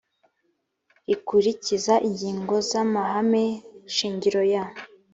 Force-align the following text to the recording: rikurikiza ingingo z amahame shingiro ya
rikurikiza 1.07 1.93
ingingo 2.07 2.53
z 2.67 2.69
amahame 2.83 3.43
shingiro 3.95 4.41
ya 4.53 4.63